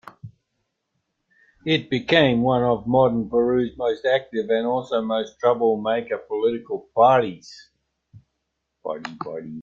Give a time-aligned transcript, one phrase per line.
[1.63, 7.69] It became one of modern Peru's most active and also most trouble-maker political parties.